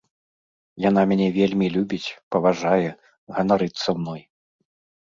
[0.85, 2.89] Яна мяне вельмі любіць, паважае,
[3.39, 4.21] ганарыцца мной.